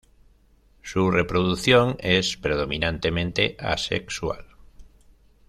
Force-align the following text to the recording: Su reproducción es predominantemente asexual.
Su 0.81 1.11
reproducción 1.11 1.95
es 1.99 2.35
predominantemente 2.35 3.55
asexual. 3.59 4.47